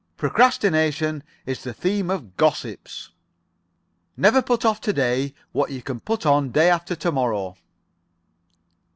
"Procrastination 0.17 1.21
is 1.45 1.61
the 1.61 1.75
theme 1.75 2.09
of 2.09 2.35
gossips." 2.35 3.11
"Never 4.17 4.41
put 4.41 4.65
off 4.65 4.81
to 4.81 4.91
day 4.91 5.35
what 5.51 5.69
you 5.69 5.83
can 5.83 5.99
put 5.99 6.25
on 6.25 6.49
day 6.49 6.71
after 6.71 6.95
to 6.95 7.11
morrow." 7.11 7.55